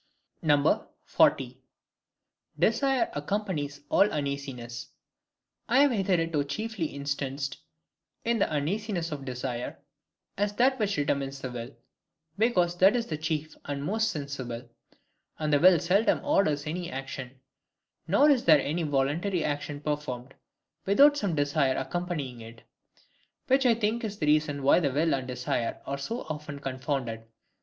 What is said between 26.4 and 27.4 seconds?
confounded.